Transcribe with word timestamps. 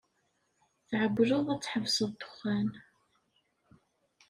Tɛewwleḍ 0.87 1.47
ad 1.53 1.61
tḥebseḍ 1.61 2.09
ddexxan. 2.13 2.69